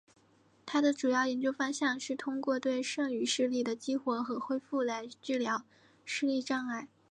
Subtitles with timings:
[0.65, 5.63] 他的主要研究方向是通过对剩余视力的激活和恢复来治疗
[6.05, 6.87] 视力障碍。